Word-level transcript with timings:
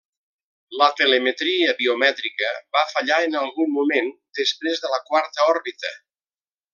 La 0.81 0.85
telemetria 1.01 1.75
biomètrica 1.81 2.49
va 2.77 2.83
fallar 2.95 3.21
en 3.27 3.37
algun 3.45 3.71
moment 3.77 4.11
després 4.43 4.83
de 4.87 4.95
la 4.97 5.03
quarta 5.11 5.51
òrbita. 5.55 5.93